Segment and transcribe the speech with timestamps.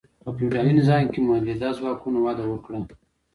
[0.23, 2.79] په فیوډالي نظام کې مؤلده ځواکونه وده وکړه.